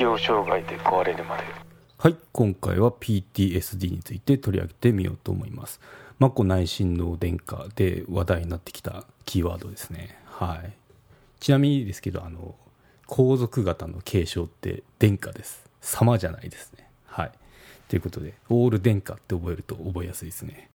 [0.00, 1.42] 適応障害で壊れるまで。
[1.98, 5.78] はい今回は PTSD について取り上げてみようと思います。
[6.18, 10.16] 眞子内親王殿下で話題になってきたキーワードですね。
[10.24, 10.72] はい。
[11.38, 12.54] ちなみにですけどあの
[13.06, 15.68] 皇族方の継承って殿下です。
[15.82, 16.88] 様じゃないですね。
[17.04, 17.32] はい。
[17.88, 20.70] ということでオール殿下って覚えると覚えやすいですね。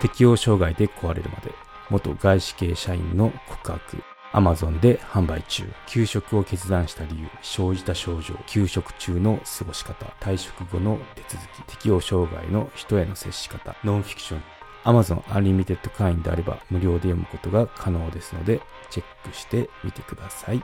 [0.00, 1.52] 適応障害で壊れるまで
[1.90, 4.09] 元外資系社員の告白。
[4.32, 5.64] アマゾンで販売中。
[5.88, 7.28] 休職を決断した理由。
[7.42, 8.36] 生じた症状。
[8.46, 10.06] 休職中の過ごし方。
[10.20, 11.62] 退職後の手続き。
[11.64, 13.74] 適応障害の人への接し方。
[13.82, 14.42] ノンフィクション。
[14.84, 20.62] Amazon Unlimited 会員であれば無料で読むことが可能ですのでチェックしてみてください。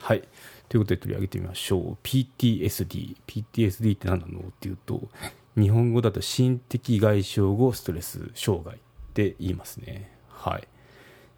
[0.00, 0.22] はい。
[0.68, 1.98] ということで取り上げてみましょう。
[2.02, 4.40] PTSD PTSD って何なの？
[4.40, 5.08] っていうと
[5.56, 8.78] 日本語だと心的外傷後ストレス障害っ
[9.14, 10.10] て言いますね。
[10.28, 10.68] はい。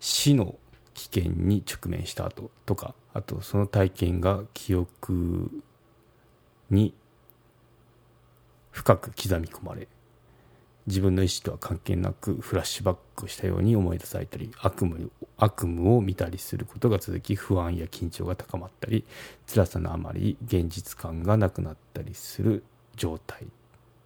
[0.01, 0.57] 死の
[0.95, 5.51] 危険に直面した後とかあとその体験が記憶
[6.71, 6.95] に
[8.71, 9.89] 深く刻み込まれ
[10.87, 19.05] 自分の意思とは関係なくフラッシュバックしたように思い出されたり悪夢悪夢を見たりすることが続き不安や緊張が高まったり
[19.47, 22.65] 辛さのあまり現実感がなくなったりする
[22.97, 23.47] 状態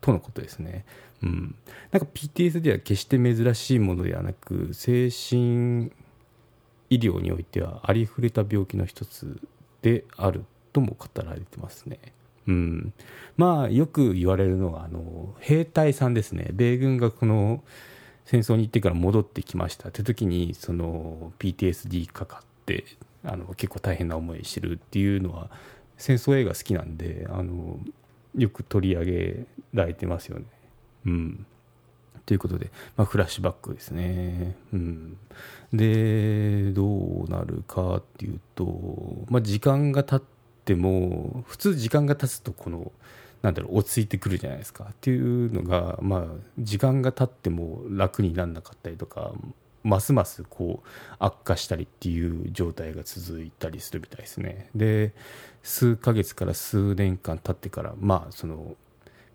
[0.01, 0.85] とのことですね。
[1.23, 1.55] うん、
[1.91, 5.91] なんか PTSD は決して珍しいものではなく精神
[6.91, 9.41] 医療においてはありふれた病気の一つ
[9.83, 11.99] であるとも語られてますね。
[12.47, 12.93] うん、
[13.37, 17.63] まあよく言われるのはあの兵隊さんですね米軍がこの
[18.25, 22.85] 戦争に行ってから戻ってきましたって時にその PTSD かかって
[23.23, 25.51] あの結構大変な思いしてるっていうのは
[25.99, 27.79] 戦争映画好きなんであの
[28.37, 30.45] よく取り上げられてますよね。
[31.07, 31.47] うん、
[32.27, 34.57] ということで、まあ、フラッシュバックですね。
[34.73, 35.17] うん、
[35.73, 40.23] でどうなるかっていうと、まあ、時間が経っ
[40.65, 42.93] ても普通時間が経つとこの
[43.43, 46.25] なんだろう落ち着いてくるじゃないですかっていうのが、まあ、
[46.59, 49.33] 時間が経っても楽にならなかったりとか
[49.89, 50.89] ますますこう
[51.19, 54.69] 悪化したりっていう状態が続いたりするみたいですね。
[54.75, 55.13] で
[55.63, 58.77] 数ヶ月から数年間経ってからまあその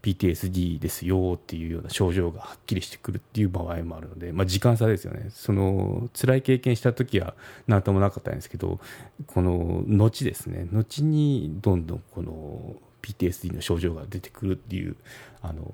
[0.04, 5.30] PTSD ですよっていうような症状がはっきりしてくるっていう場合もあるので、まあ、時間差ですよね。
[5.30, 7.36] その辛い経験した時は
[7.68, 8.80] 何ともなかったんですけど
[9.28, 10.68] この後ですね。
[10.72, 14.96] 後にどんどんこの PTSD の症状が出てくるっていう
[15.42, 15.74] あの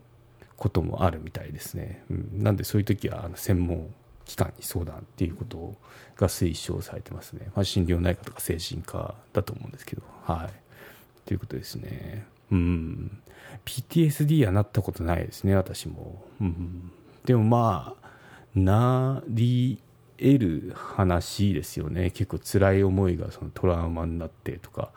[0.59, 3.93] こともあるみたいですね、うん、なんでそういう時はあの専門
[4.29, 5.75] 機関に相談っていうこと
[6.15, 10.03] が推奨されてますね、まあ、心療内科とか精神科だと思うんですけど。
[10.23, 11.27] はい。
[11.27, 12.27] ということですね。
[12.51, 13.21] うん。
[13.65, 16.91] PTSD はなったことないですね私も、うん、
[17.25, 18.09] でもまあ
[18.55, 19.81] なり
[20.17, 22.11] 得る話ですよね。
[22.11, 24.91] 結構辛い思いがそのトラウマになってとか。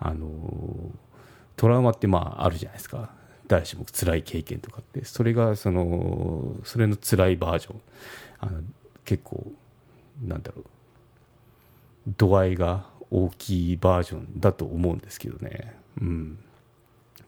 [0.00, 0.28] あの
[1.56, 3.10] トラウマってまああるじゃないですか。
[3.48, 5.04] 誰しも辛い経験とかって。
[5.04, 7.80] それがそのそれの辛いバージョン。
[8.40, 8.62] あの
[9.08, 9.42] 結構
[10.22, 10.64] なんだろう。
[12.18, 15.74] 度合いが大きいバージョンだと思うんですけどね。
[15.98, 16.38] うん。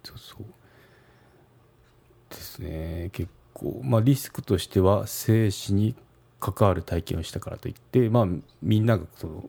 [0.04, 0.44] そうそう。
[2.28, 3.08] ですね。
[3.14, 3.80] 結構。
[3.82, 5.94] まあリスクとしては生死に
[6.38, 8.26] 関わる体験をしたからといってまあ
[8.60, 9.48] みんながその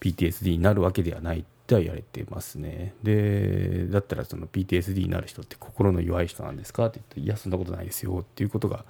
[0.00, 2.94] PTSD になるわけではないっては言われてますね。
[3.04, 8.84] でだったらその PTSD になる人って心の弱い人なんですかって言っていやそんなことないですよっていうことが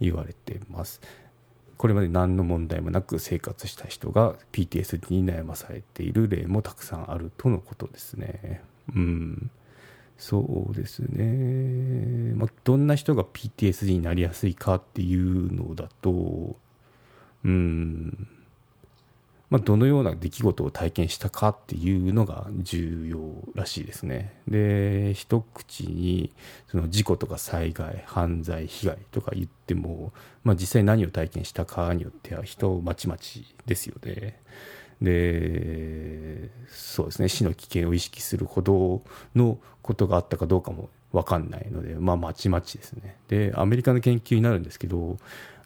[0.00, 1.00] 言われてます。
[1.78, 8.62] これまで何の問題もなく生活した人が PTSD に悩まされている例もたくさんあるとのことですね。
[8.94, 9.50] うん、
[10.18, 16.56] そうですね、まあ、どんな人が PTSD になりやすいかっていうのだと、
[17.44, 18.28] うん、
[19.50, 23.18] まあ、どのような出来事を体験したかっていうのが重要
[23.54, 24.34] らしいですね。
[24.46, 26.32] で一口に
[26.66, 30.12] その事故とか災害犯罪被害とか言っても、
[30.44, 34.40] まあ、実際何を体験したかによっては人まちまちですよね。
[35.00, 39.02] でそうですね死の危険を意識するほど
[39.36, 43.16] のことがあったかどうかも分かんないのでまあまちまちですね。
[43.28, 45.16] でアメリカの研究になるんですけど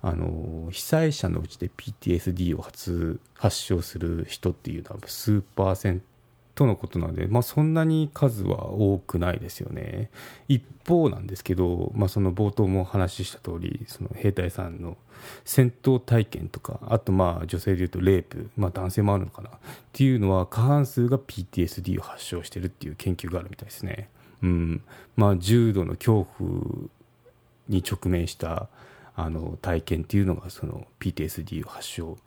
[0.03, 6.03] あの被災者のうちで PTSD を発発症する人っていうのは数パーセン
[6.55, 10.11] トのことなので、まあ、そんなに数は多くないですよね。
[10.49, 14.97] 一方なんですけど、まあ、その冒頭もお話した通りそり兵隊さんの
[15.45, 19.53] 戦闘体験とかあとまあ女性でいうとレイプ、まあ、男性もあるのかなっ
[19.93, 24.09] ていうのは過半数が PTSD を発症してるっていう研究があるみたいですね。
[24.43, 24.83] うん
[25.17, 26.51] まあ、重度の恐怖
[27.69, 28.69] に直面した
[29.15, 32.19] あの体験っていうのがその PTSD を発症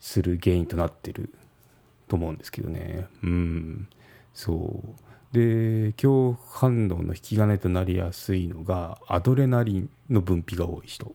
[0.00, 1.32] する原因となってる
[2.08, 3.06] と思うんですけどね。
[3.22, 3.88] うん。
[4.32, 5.04] そう。
[5.34, 11.14] で恐怖反応の引き金となりやすいのがアドレナリンの分泌が多い人。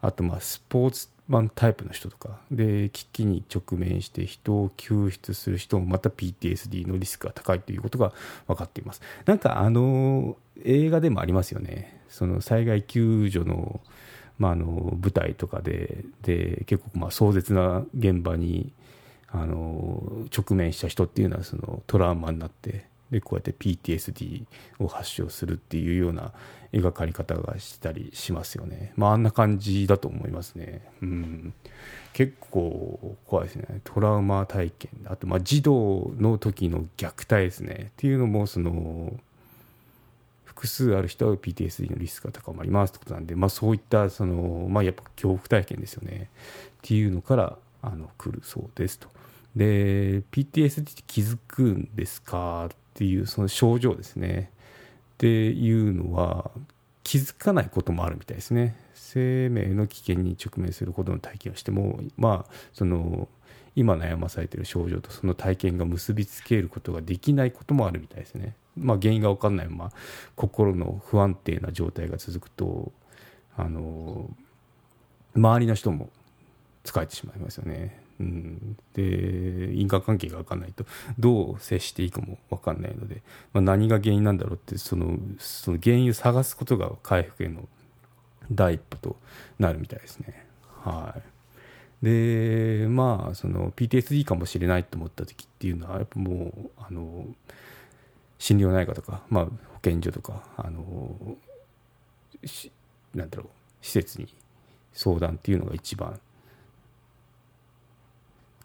[0.00, 2.40] あとまあスポーツマンタイプの人とか。
[2.50, 8.12] で危機に直面して人を救出する人もまた PTSD のリスクが高いということが
[8.46, 9.00] 分かっています。
[9.24, 12.03] なんかあの映画でもありますよね。
[12.14, 13.80] その災害救助の,、
[14.38, 18.72] まあ、あの舞台とかでで結構まあ壮絶な現場に
[19.28, 20.00] あの
[20.36, 24.44] 直面した人っていうのはそのトラウマになってでこうやって PTSD
[24.78, 26.32] を発症するっていうような
[26.72, 28.92] 描かれ方がしたりしますよね。
[28.96, 30.82] まああんな感じだと思いますね。
[31.02, 31.54] うん、
[32.12, 33.80] 結構怖いですね。
[33.82, 34.90] トラウマ体験。
[35.06, 37.90] あとまあ児童の時の虐待ですね。
[37.90, 39.12] っていうのもその
[40.54, 49.08] 複数ある人は PTSD のリスクが高まりますってことなんで、まあ、そういったその、まあ、やっぱ恐怖体験ですよねっていうのからあの来るそうですと。
[49.56, 54.50] で PTSD って気づくんですかっていうその症状ですね
[55.14, 56.50] っていうのは
[57.04, 63.28] 気づかないこともあるみたいですね生命の危険に直面するほどの体験をしてもまあその
[63.76, 68.54] 今悩まされている症状とその体験が結びつけることができないこともあるみたいですね。
[68.76, 69.92] まあ、原因が分かんないまま
[70.36, 72.92] 心の不安定な状態が続くと
[73.56, 74.30] あの
[75.36, 76.10] 周りの人も
[76.84, 78.02] 疲れてしまいますよね。
[78.20, 80.86] うん、で因果関係が分かんないと
[81.18, 83.22] どう接していいかも分かんないので、
[83.52, 87.68] まあ、何が原因なんだろうってそのその原因を探すことが回復への
[88.52, 89.16] 第一歩と
[89.58, 90.46] なるみたいですね。
[90.84, 91.22] はい
[92.04, 97.26] でまあその PTSD かもしれないと思った時っていうのはやっぱもうあの
[98.44, 99.50] 心療内科とか、まあ、保
[99.80, 101.16] 健所とかあの
[103.14, 103.46] なんだろう
[103.80, 104.28] 施設に
[104.92, 106.20] 相談っていうのが一番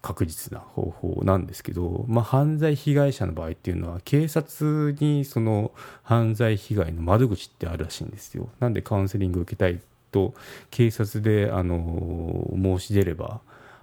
[0.02, 5.72] 確実な方法なんですけど、まあ、犯罪被害者の場合っていうのは警察にその
[6.02, 8.50] 犯罪被害の窓口ってあるらしいんですよ。
[8.60, 9.80] なんでカウンセリングを受けたい
[10.12, 10.34] と
[10.70, 13.40] 警察であの申し出れば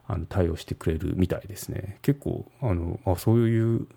[0.07, 1.97] あの対応してくれるみたいですね。
[2.03, 3.87] 結構あのあそういう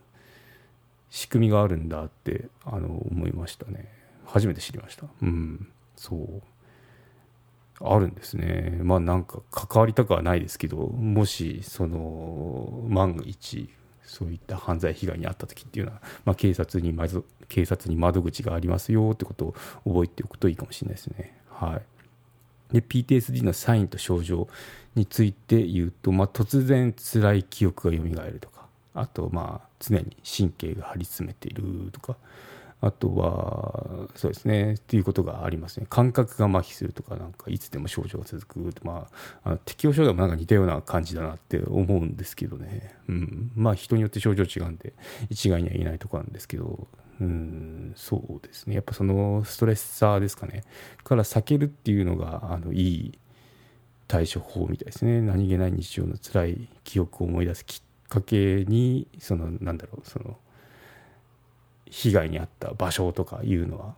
[1.10, 3.88] 仕組みがあるんだってあの思いましたね。
[4.24, 5.06] 初めて知りました。
[5.22, 5.68] うん。
[5.96, 6.42] そう。
[7.82, 8.78] あるんですね。
[8.82, 13.68] まあなんか関わりたくはないですけどもしその万が一
[14.04, 19.54] そういった犯罪被害に遭った時っていうのは、まあ、警察にまず警察に窓口がありますよってことを
[19.84, 21.38] 覚えておくといいかもしれないですね。
[21.48, 22.74] はい。
[22.74, 24.48] で PTSD のサインと症状
[24.94, 32.16] について言うと、まあ、突然辛い記憶が蘇るとかあとまあ常に神経が張り詰めているとか
[32.82, 35.86] あとはそうですねっていうことがありますね。
[35.90, 39.06] 感覚が麻痺するとかなんかいつでも症状が続くま
[39.44, 44.94] ああ適応障害もなんか似たような感じだなって思うんですけどね、うん、まあ人によって症状違うんで
[45.28, 46.88] 一概には言えないとこなんですけど
[47.20, 48.74] うんそうですね。
[48.74, 50.64] やっぱそのストレッサーですかね。
[51.04, 53.18] から避けるっていうのがあのいい
[54.08, 55.20] 対処法みたいですね。
[55.20, 60.36] 何気ない日常の辛い記憶を思い出すきっかけにそのなんだろうその
[61.86, 63.94] 被害に遭った場所とかいうのは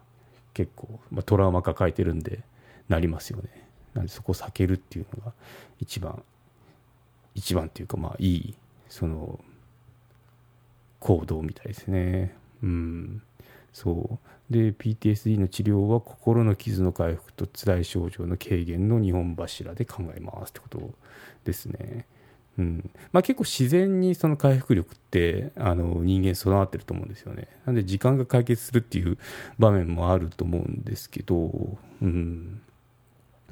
[0.55, 2.41] 結構、まあ、トラウマ抱えてるんで
[2.89, 3.69] なりますよね。
[3.95, 5.33] なんでそこを避けるっていうのが
[5.81, 6.23] 一番
[7.35, 8.55] 一番っていうかまあいい
[8.89, 9.41] その
[11.01, 12.37] 行動みたいですね。
[12.63, 13.23] うん。
[13.73, 14.19] そ
[14.51, 14.53] う。
[14.53, 20.91] で PTSD の治療は心の傷の回復と辛い症状の軽減の2本柱で考えますってこと
[21.45, 22.07] ですね。
[22.59, 27.49] うんまあ、結構自然にその回復力ってあの人間備わってると思うんですよね。
[27.65, 29.17] なんで時間が解決するっていう
[29.59, 32.61] 場面もあると思うんですけど、うん、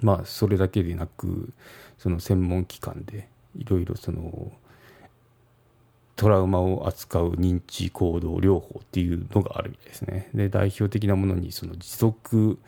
[0.03, 1.53] まあそれだけでなく
[1.99, 4.53] その専門機関でいろいろその
[6.21, 10.29] トラウマを扱う認知行動療法っていうのがあるみたいですね。
[10.35, 12.59] で、代表的なものに、その持続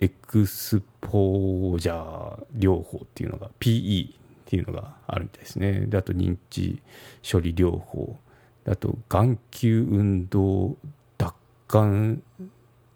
[0.00, 4.14] エクスポージャー療法っていうのが、PE
[4.62, 5.86] っていうのがあるみたいですね。
[5.86, 6.82] で、あと認知
[7.28, 8.18] 処理療法。
[8.66, 10.76] あと、眼球運動
[11.18, 11.34] 奪
[11.68, 12.22] 還、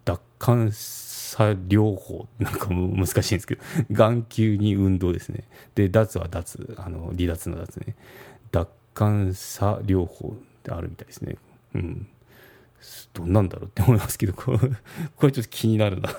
[0.05, 3.61] 奪還差療法なんかも難しいんですけど、
[3.91, 5.43] 眼球に運動ですね。
[5.75, 7.95] で、脱は脱、あの、離脱の脱ね。
[8.51, 11.35] 奪感差療法ってあるみたいですね。
[11.75, 12.07] うん。
[13.13, 16.09] どんなんだろうって思いますけど、これちょっと気になるな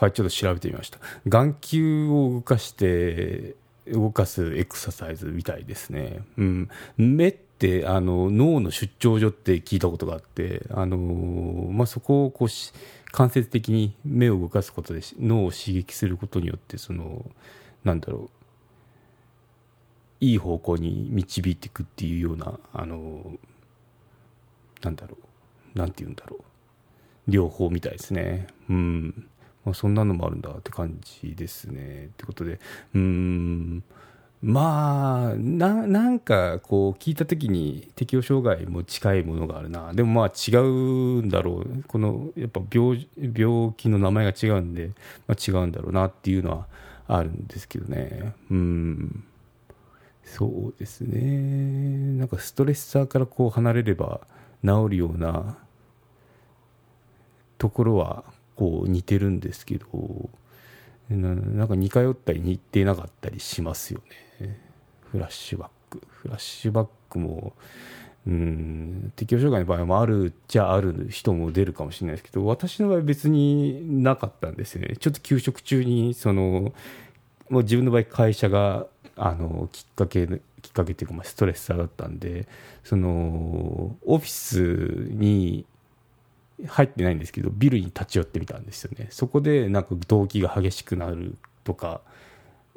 [0.00, 1.00] はい、ちょっと調べてみました。
[1.26, 3.56] 眼球を動かして、
[3.90, 6.20] 動かすエクササイズみたいですね。
[6.36, 6.68] うん。
[6.96, 10.96] 目ってあの脳の出張所って聞いたことがあって、あの
[11.72, 12.48] まあ、そこをこう
[13.10, 17.28] 間接的に目を動かすことで脳を刺激することによってその
[17.82, 18.30] なんだろう
[20.20, 23.32] いい方向に導いていくっていうようなあの
[24.82, 25.16] なんだろ
[25.74, 26.42] うなんて言うんだろう
[27.30, 29.28] 両方みたいですねうん、
[29.68, 32.06] まそんなのもあるんだって感じですね。
[32.06, 32.60] ってことで
[32.94, 33.82] うん
[34.40, 39.92] まあななんかこう聞いた時に適応障害も近いものがあるな。
[39.92, 41.82] でもまあ違うんだろう。
[41.88, 44.92] このやっぱ病病気の名前が違うんで、
[45.26, 46.66] まあ、違うんだろうなっていうのは
[47.08, 48.32] あるんですけどね。
[48.50, 49.24] うん。
[50.22, 52.18] そうですね。
[52.18, 54.20] なんかストレッサーからこう離れれば
[54.62, 55.56] 治るような
[57.56, 58.24] ところは
[58.58, 60.28] こう似てるんですけど
[61.08, 64.00] なんか似通ったり似てなかったりしますよ
[64.40, 64.58] ね。
[65.12, 66.02] フラッシュバック。
[66.10, 67.52] フラッシュバックも
[68.26, 74.96] うん適応障害の場合もあるじゃある人も出るかもしれないですけど私の場合別になかったんですね。
[74.98, 76.74] ちょっと休職中にその
[77.48, 78.86] もう自分の場合会社が
[79.16, 82.48] あのきっかけきっかけっていうかまあストレッサーだったんで
[82.82, 85.64] そのオフィスに
[86.66, 89.08] 入ってないんですけどビルに立ち寄ってみたんですよね。
[89.10, 92.00] そこでなんか動機が激しくなるとか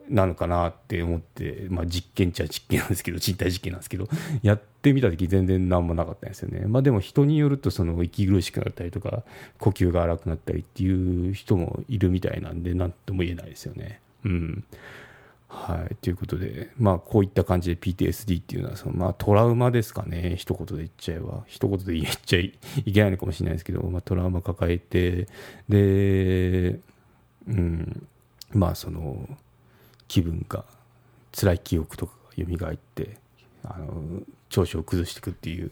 [0.10, 4.10] なのかなって思って、まあ、実験っちゃ実験なんですけど人体実験なんですけど
[4.44, 9.24] やってみた時全然何もなかったんですよね、まあ、でも人によるとその息苦しくなったりとか
[9.60, 14.02] 呼吸が荒くなったりっていう人もいるみたいなんで何とも言えないですよね。
[14.26, 14.64] うん。
[15.54, 22.40] はい、ということで、まあ、こういった感じで PTSD っていうのはその、まあ、トラウマですかね、一言で言っちゃえば、一言で言っちゃ
[22.86, 25.28] いけないのかもしれないですけど、まあ、トラウマ抱えて、
[25.68, 26.80] で、
[27.48, 28.08] うん、
[28.54, 29.28] まあ、その、
[30.08, 30.64] 気分が、
[31.34, 33.18] 辛い記憶とかが蘇って、
[33.64, 35.72] あの調子を崩していくっていう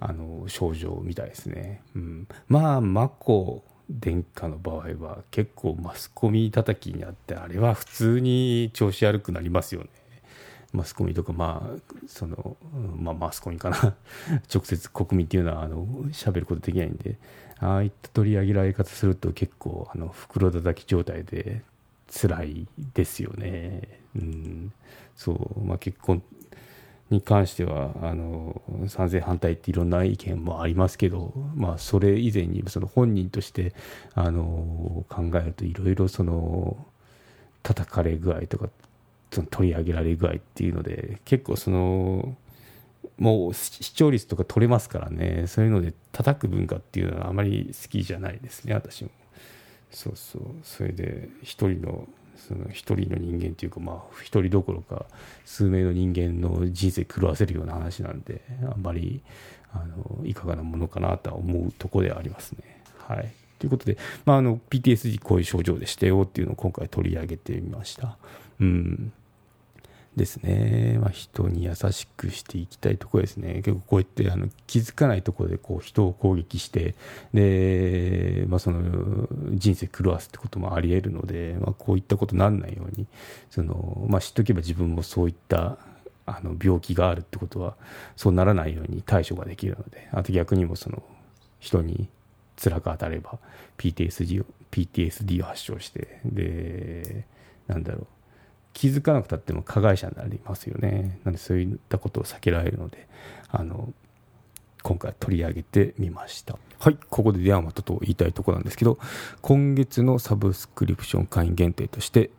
[0.00, 1.82] あの症状みたいですね。
[1.94, 9.88] うん、まあ、マコ殿下の場合は結構マスコミ叩きにあってあれは普通に調子悪くなりますよね。
[10.72, 12.56] マスコミとかまあその、
[12.96, 13.94] まあ、マスコミかな。
[14.52, 17.16] 直接国民っていうのはあの喋ることできないんで
[17.58, 21.62] ああいった取り上げられ方すると結構あの袋叩き状態で
[22.08, 24.00] 辛いですよね。
[24.14, 24.72] うん。
[25.16, 25.60] そう。
[25.64, 26.22] まあ結婚
[27.10, 33.74] に関してはあの賛成反対っていろんな意見もありますけど、まあ、それ以前にその本人として
[34.14, 36.86] あの考えるといろいろその
[37.62, 38.68] 叩かれ具合とか
[39.32, 42.36] その取り上げられ具合っていうので結構その
[43.18, 45.46] もう視聴率とか取れますからね。
[45.46, 49.10] そういうので叩く文化っていうのはあまり好きじゃないですね私も。
[49.90, 50.42] そうそう。
[50.62, 52.08] それで一人の
[52.40, 55.06] その一人の人間というかまあ一人どころか
[55.44, 59.22] 数名の人間の人生狂わせるような話なんであんまり
[59.72, 62.82] あのいかがなものかなとは思うところではありますね。
[63.06, 68.16] はい、ということで、まあ、あの PTSD こういう症状でしたよっていうのを今回取り上げてみました。
[68.60, 69.12] うん
[70.20, 76.94] ですね、まあ、人に優しくしていきたいところですね、結構こうやってあの気づかないところでこう人を攻撃して、
[77.32, 83.06] でまあ、その人生狂わすってこともありえるので、まあ、こういったことにならないように
[83.50, 85.78] その、まあ、知っておけば自分もそういった
[86.26, 87.76] あの病気があるってことは
[88.14, 91.02] そうならないように対処ができるのであと逆にもその
[91.58, 92.08] 人に
[92.62, 93.38] 辛く当たれば
[93.78, 97.24] PTSD を PTSD を発症してで
[97.66, 98.06] なんだろう
[98.72, 101.18] 気づかなくたっても加害者になりますよね。
[101.24, 103.08] なのでそういったことを避けられるので
[103.48, 103.92] あの
[104.82, 106.56] 今回取り上げてみました。
[106.78, 106.98] はい。
[107.10, 108.98] ここでではまたと言いたいところなんですけど
[109.42, 112.30] 今月のサブスクリプション会員限定として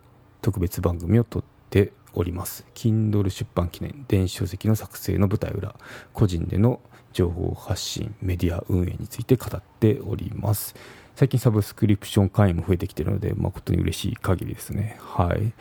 [0.41, 2.65] 特別番組を撮っております。
[2.73, 5.75] Kindle 出版記念電子書籍の作成の舞台裏
[6.13, 6.81] 個人での
[7.13, 10.75] 情報発信メディア運営について語っております。
[11.15, 14.97] 最近サブスクリプション会員も増えてきてるので誠に嬉しい限りですね。
[14.99, 15.53] はい。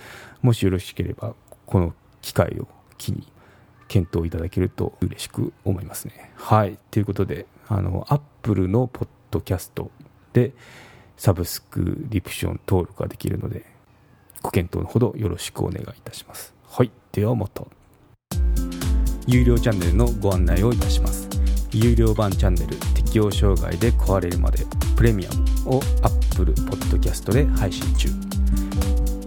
[0.43, 1.35] もしよろしければ
[1.67, 3.27] この機会を機に
[3.89, 6.33] 検討いただけると嬉しく思いますね。
[6.37, 6.79] はい。
[6.91, 9.91] ということであのアップルのポッドキャスト
[10.33, 10.53] で
[11.17, 13.67] サブスクリプション登録ができるので
[14.43, 16.55] ご検討のほどよろしくお願いいたします。
[16.69, 16.91] はい。
[17.13, 17.65] ではまた。
[19.27, 21.10] 有料チャンネルのご案内をいたします。
[21.73, 24.65] 有料版チャンネル適応障害で壊れるまで
[24.97, 25.31] プレミア
[25.67, 28.09] ムを Apple Podcast で配信中。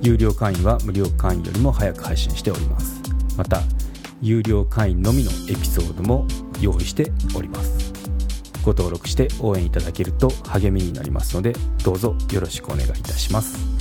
[0.01, 3.01] 有料会員は無料会員よりも早く配信しております。
[3.37, 3.61] また
[4.21, 6.27] 有料会員のみのエピソードも
[6.59, 7.93] 用意しております。
[8.63, 13.72] ご登録して応援いただけると励みになりますのでどうぞよろしくお願いいたします。